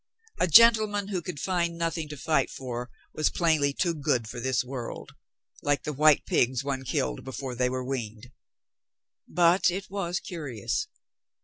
A 0.39 0.47
gentleman 0.47 1.09
who 1.09 1.21
could 1.21 1.39
find 1.39 1.77
nothing 1.77 2.09
to 2.09 2.17
fight 2.17 2.49
for 2.49 2.89
was 3.13 3.29
plainly 3.29 3.71
too 3.71 3.93
good 3.93 4.27
for 4.27 4.39
this 4.39 4.63
world, 4.63 5.11
like 5.61 5.83
the 5.83 5.93
white 5.93 6.25
pigs 6.25 6.63
one 6.63 6.83
killed 6.83 7.23
before 7.23 7.53
they 7.53 7.69
were 7.69 7.85
weaned. 7.85 8.31
But 9.27 9.69
it 9.69 9.91
was 9.91 10.19
curious. 10.19 10.87